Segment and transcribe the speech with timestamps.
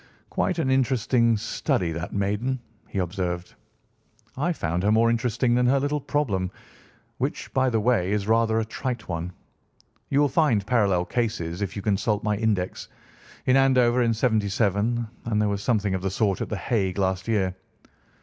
[0.31, 3.53] "Quite an interesting study, that maiden," he observed.
[4.35, 6.49] "I found her more interesting than her little problem,
[7.19, 9.31] which, by the way, is rather a trite one.
[10.09, 12.87] You will find parallel cases, if you consult my index,
[13.45, 17.27] in Andover in '77, and there was something of the sort at The Hague last
[17.27, 17.55] year.